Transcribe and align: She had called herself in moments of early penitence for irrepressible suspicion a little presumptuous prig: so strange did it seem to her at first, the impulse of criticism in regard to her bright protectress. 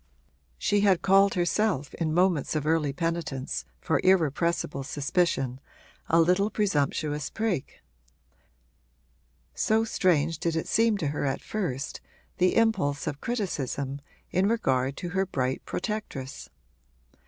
She 0.57 0.79
had 0.79 1.03
called 1.03 1.35
herself 1.35 1.93
in 1.93 2.11
moments 2.11 2.55
of 2.55 2.65
early 2.65 2.91
penitence 2.91 3.65
for 3.79 4.01
irrepressible 4.03 4.81
suspicion 4.81 5.59
a 6.09 6.19
little 6.19 6.49
presumptuous 6.49 7.29
prig: 7.29 7.71
so 9.53 9.83
strange 9.83 10.39
did 10.39 10.55
it 10.55 10.67
seem 10.67 10.97
to 10.97 11.09
her 11.09 11.23
at 11.27 11.43
first, 11.43 12.01
the 12.39 12.55
impulse 12.55 13.05
of 13.05 13.21
criticism 13.21 14.01
in 14.31 14.47
regard 14.47 14.97
to 14.97 15.09
her 15.09 15.27
bright 15.27 15.63
protectress. 15.67 16.49